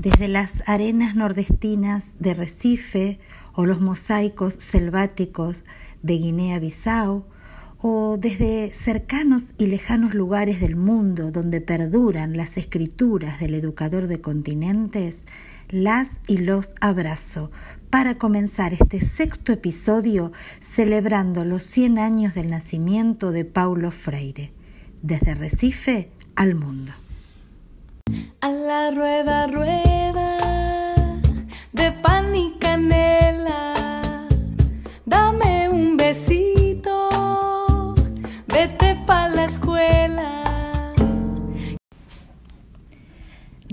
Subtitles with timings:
[0.00, 3.20] desde las arenas nordestinas de Recife
[3.52, 5.64] o los mosaicos selváticos
[6.02, 7.26] de Guinea-Bissau,
[7.82, 14.20] o desde cercanos y lejanos lugares del mundo donde perduran las escrituras del educador de
[14.20, 15.24] continentes,
[15.70, 17.50] las y los abrazo
[17.90, 24.52] para comenzar este sexto episodio celebrando los 100 años del nacimiento de Paulo Freire,
[25.02, 26.92] desde Recife al mundo.
[28.40, 29.79] A la rueda, rueda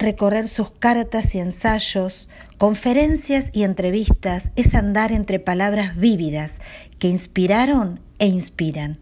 [0.07, 6.59] Recorrer sus cartas y ensayos, conferencias y entrevistas es andar entre palabras vívidas
[6.97, 8.99] que inspiraron e inspiran.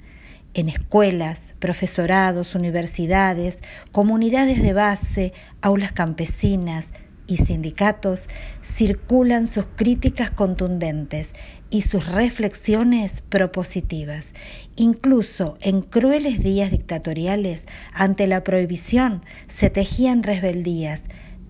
[0.55, 3.61] En escuelas, profesorados, universidades,
[3.92, 6.89] comunidades de base, aulas campesinas
[7.28, 8.28] y sindicatos,
[8.64, 11.36] circulan sus críticas contundentes
[11.76, 14.31] y sus reflexiones propositivas.
[14.78, 21.04] Incluso en crueles días dictatoriales, ante la prohibición, se tejían rebeldías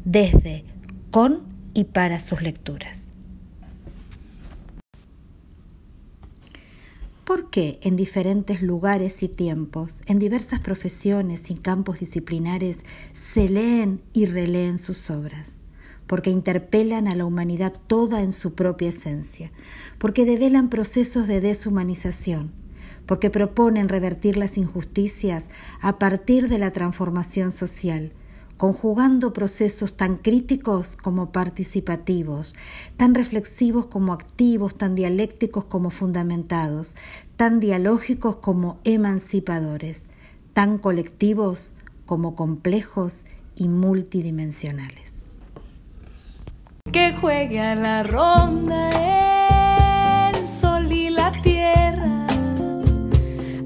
[0.03, 0.63] desde,
[1.11, 1.43] con
[1.75, 3.11] y para sus lecturas.
[7.23, 14.01] ¿Por qué en diferentes lugares y tiempos, en diversas profesiones y campos disciplinares, se leen
[14.11, 15.59] y releen sus obras?
[16.07, 19.51] Porque interpelan a la humanidad toda en su propia esencia,
[19.97, 22.51] porque develan procesos de deshumanización,
[23.05, 25.49] porque proponen revertir las injusticias
[25.81, 28.13] a partir de la transformación social,
[28.57, 32.55] conjugando procesos tan críticos como participativos,
[32.97, 36.95] tan reflexivos como activos, tan dialécticos como fundamentados,
[37.35, 40.03] tan dialógicos como emancipadores,
[40.53, 41.73] tan colectivos
[42.05, 45.24] como complejos y multidimensionales.
[46.91, 48.89] Que juegue a la ronda
[50.29, 52.27] el sol y la tierra,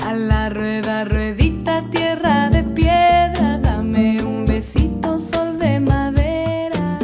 [0.04, 4.48] a la rueda, ruedita, tierra de piedra, dame un
[5.20, 7.00] sol de madera.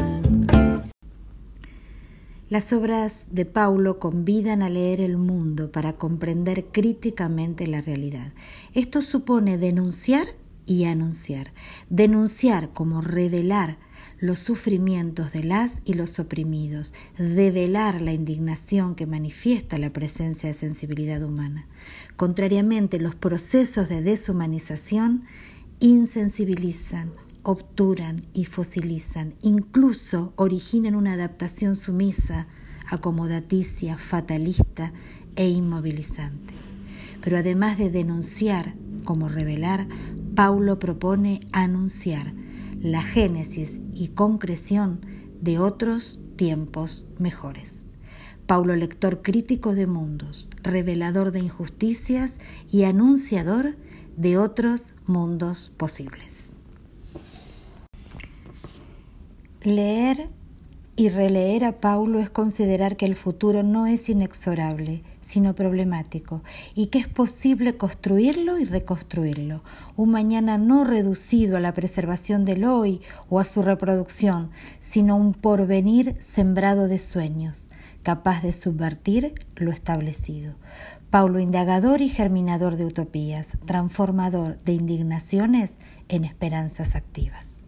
[2.49, 8.33] Las obras de Paulo convidan a leer el mundo para comprender críticamente la realidad.
[8.73, 10.27] Esto supone denunciar
[10.65, 11.51] y anunciar.
[11.89, 13.77] Denunciar como revelar
[14.25, 20.55] los sufrimientos de las y los oprimidos, develar la indignación que manifiesta la presencia de
[20.55, 21.67] sensibilidad humana.
[22.15, 25.23] Contrariamente, los procesos de deshumanización
[25.79, 27.11] insensibilizan,
[27.43, 32.47] obturan y fosilizan, incluso originan una adaptación sumisa,
[32.89, 34.93] acomodaticia, fatalista
[35.35, 36.53] e inmovilizante.
[37.21, 39.87] Pero además de denunciar como revelar,
[40.35, 42.33] Paulo propone anunciar
[42.85, 45.01] la génesis y concreción
[45.41, 47.83] de otros tiempos mejores.
[48.45, 52.37] Paulo lector crítico de mundos, revelador de injusticias
[52.69, 53.75] y anunciador
[54.17, 56.53] de otros mundos posibles.
[59.63, 60.29] Leer
[60.95, 66.43] y releer a Paulo es considerar que el futuro no es inexorable, sino problemático,
[66.75, 69.63] y que es posible construirlo y reconstruirlo,
[69.95, 75.33] un mañana no reducido a la preservación del hoy o a su reproducción, sino un
[75.33, 77.69] porvenir sembrado de sueños,
[78.03, 80.55] capaz de subvertir lo establecido.
[81.09, 87.64] Paulo indagador y germinador de utopías, transformador de indignaciones en esperanzas activas.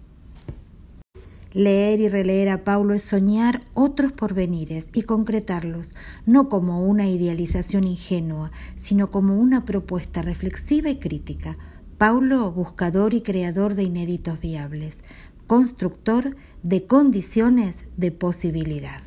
[1.57, 5.95] Leer y releer a Paulo es soñar otros porvenires y concretarlos,
[6.27, 11.57] no como una idealización ingenua, sino como una propuesta reflexiva y crítica.
[11.97, 15.03] Paulo, buscador y creador de inéditos viables,
[15.47, 19.06] constructor de condiciones de posibilidad.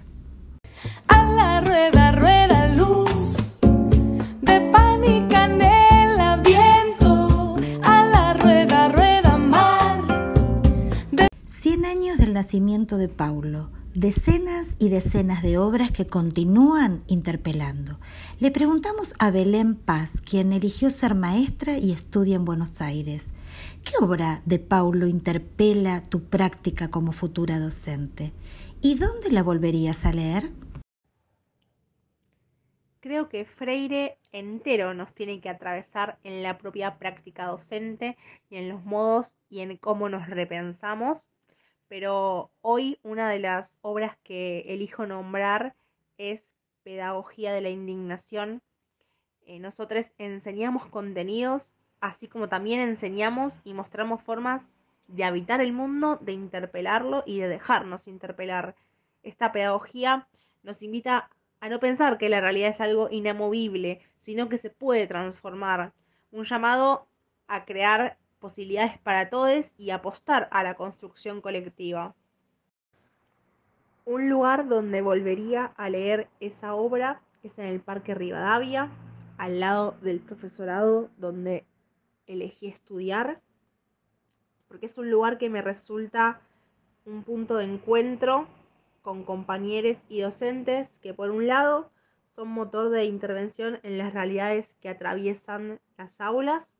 [12.30, 17.98] Del nacimiento de Paulo, decenas y decenas de obras que continúan interpelando.
[18.38, 23.32] Le preguntamos a Belén Paz, quien eligió ser maestra y estudia en Buenos Aires,
[23.82, 28.32] ¿qué obra de Paulo interpela tu práctica como futura docente?
[28.80, 30.52] ¿Y dónde la volverías a leer?
[33.00, 38.16] Creo que Freire entero nos tiene que atravesar en la propia práctica docente
[38.48, 41.26] y en los modos y en cómo nos repensamos
[41.90, 45.74] pero hoy una de las obras que elijo nombrar
[46.18, 46.54] es
[46.84, 48.62] Pedagogía de la Indignación.
[49.44, 54.70] Eh, nosotros enseñamos contenidos, así como también enseñamos y mostramos formas
[55.08, 58.76] de habitar el mundo, de interpelarlo y de dejarnos interpelar.
[59.24, 60.28] Esta pedagogía
[60.62, 61.28] nos invita
[61.58, 65.92] a no pensar que la realidad es algo inamovible, sino que se puede transformar.
[66.30, 67.08] Un llamado
[67.48, 72.14] a crear posibilidades para todos y apostar a la construcción colectiva.
[74.04, 78.90] Un lugar donde volvería a leer esa obra es en el Parque Rivadavia,
[79.38, 81.64] al lado del profesorado donde
[82.26, 83.40] elegí estudiar,
[84.68, 86.40] porque es un lugar que me resulta
[87.04, 88.46] un punto de encuentro
[89.02, 91.90] con compañeros y docentes que por un lado
[92.28, 96.78] son motor de intervención en las realidades que atraviesan las aulas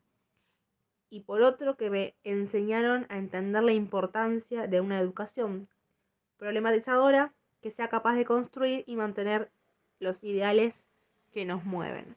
[1.10, 5.68] y por otro que me enseñaron a entender la importancia de una educación
[6.38, 9.50] problematizadora que sea capaz de construir y mantener
[9.98, 10.88] los ideales
[11.32, 12.16] que nos mueven.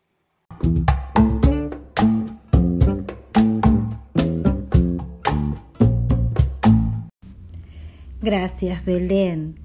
[8.22, 9.60] Gracias, Belén,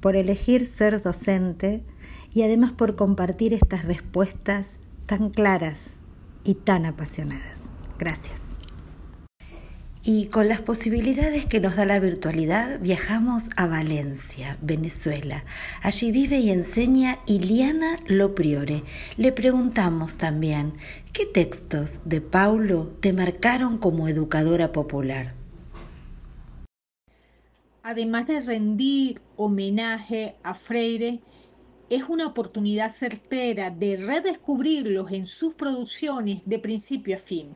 [0.00, 1.84] por elegir ser docente
[2.32, 6.02] y además por compartir estas respuestas tan claras
[6.42, 7.60] y tan apasionadas.
[7.98, 8.47] Gracias.
[10.10, 15.44] Y con las posibilidades que nos da la virtualidad, viajamos a Valencia, Venezuela.
[15.82, 18.84] Allí vive y enseña Iliana Lopriore.
[19.18, 20.72] Le preguntamos también,
[21.12, 25.34] ¿qué textos de Paulo te marcaron como educadora popular?
[27.82, 31.20] Además de rendir homenaje a Freire,
[31.90, 37.54] es una oportunidad certera de redescubrirlos en sus producciones de principio a fin.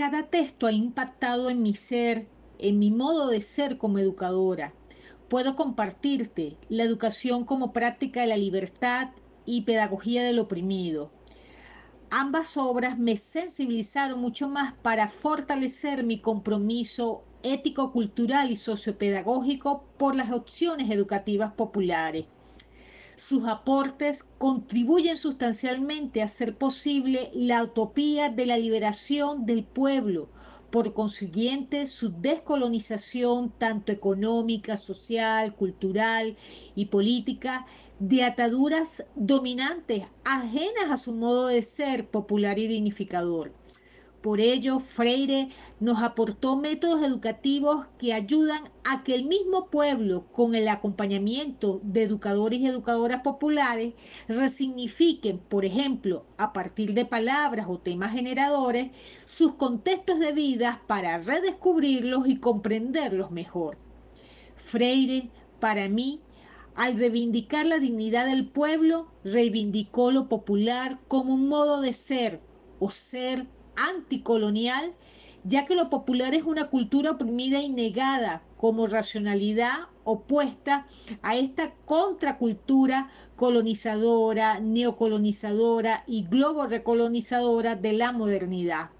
[0.00, 2.26] Cada texto ha impactado en mi ser,
[2.58, 4.72] en mi modo de ser como educadora.
[5.28, 9.10] Puedo compartirte la educación como práctica de la libertad
[9.44, 11.10] y pedagogía del oprimido.
[12.08, 20.16] Ambas obras me sensibilizaron mucho más para fortalecer mi compromiso ético, cultural y sociopedagógico por
[20.16, 22.24] las opciones educativas populares.
[23.20, 30.30] Sus aportes contribuyen sustancialmente a hacer posible la utopía de la liberación del pueblo,
[30.70, 36.34] por consiguiente su descolonización tanto económica, social, cultural
[36.74, 37.66] y política
[37.98, 43.52] de ataduras dominantes ajenas a su modo de ser popular y dignificador.
[44.20, 50.54] Por ello, Freire nos aportó métodos educativos que ayudan a que el mismo pueblo, con
[50.54, 53.94] el acompañamiento de educadores y educadoras populares,
[54.28, 58.90] resignifiquen, por ejemplo, a partir de palabras o temas generadores,
[59.24, 63.78] sus contextos de vida para redescubrirlos y comprenderlos mejor.
[64.54, 65.30] Freire,
[65.60, 66.20] para mí,
[66.74, 72.42] al reivindicar la dignidad del pueblo, reivindicó lo popular como un modo de ser
[72.78, 73.46] o ser
[73.88, 74.94] anticolonial,
[75.44, 80.86] ya que lo popular es una cultura oprimida y negada como racionalidad opuesta
[81.22, 88.90] a esta contracultura colonizadora, neocolonizadora y globo recolonizadora de la modernidad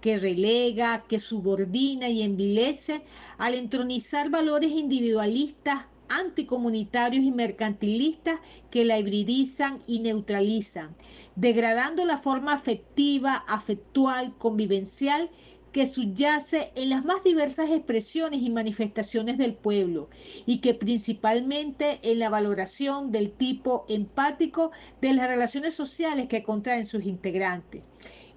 [0.00, 3.02] que relega, que subordina y envilece
[3.38, 10.94] al entronizar valores individualistas anticomunitarios y mercantilistas que la hibridizan y neutralizan,
[11.34, 15.30] degradando la forma afectiva, afectual, convivencial
[15.76, 20.08] que subyace en las más diversas expresiones y manifestaciones del pueblo
[20.46, 24.70] y que principalmente en la valoración del tipo empático
[25.02, 27.82] de las relaciones sociales que contraen sus integrantes.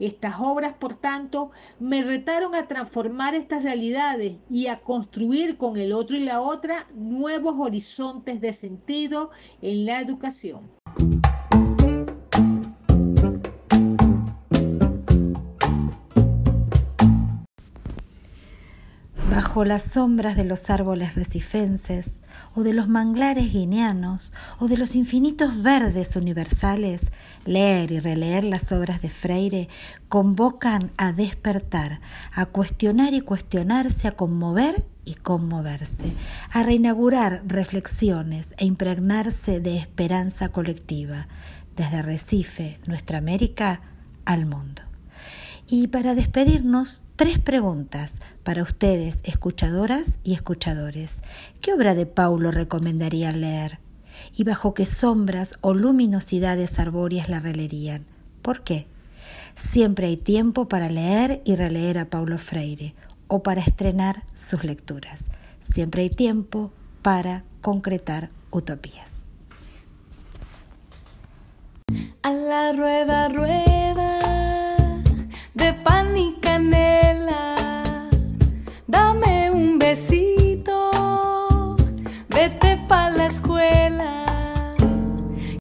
[0.02, 5.94] Estas obras, por tanto, me retaron a transformar estas realidades y a construir con el
[5.94, 9.30] otro y la otra nuevos horizontes de sentido
[9.62, 10.79] en la educación.
[19.66, 22.22] Las sombras de los árboles recifenses,
[22.56, 27.12] o de los manglares guineanos, o de los infinitos verdes universales,
[27.46, 29.70] leer y releer las obras de Freire
[30.08, 32.02] convocan a despertar,
[32.34, 36.14] a cuestionar y cuestionarse, a conmover y conmoverse,
[36.52, 41.28] a reinaugurar reflexiones e impregnarse de esperanza colectiva,
[41.76, 43.82] desde Recife, nuestra América,
[44.26, 44.82] al mundo.
[45.68, 51.20] Y para despedirnos, tres preguntas para ustedes, escuchadoras y escuchadores.
[51.60, 53.80] ¿Qué obra de Paulo recomendarían leer?
[54.38, 58.06] ¿Y bajo qué sombras o luminosidades arbóreas la releerían?
[58.42, 58.88] ¿Por qué?
[59.58, 62.96] Siempre hay tiempo para leer y releer a Paulo Freire
[63.28, 65.30] o para estrenar sus lecturas.
[65.62, 66.72] Siempre hay tiempo
[67.02, 69.24] para concretar utopías.
[72.22, 74.20] A la rueda, rueda
[75.54, 77.09] de pan y canela.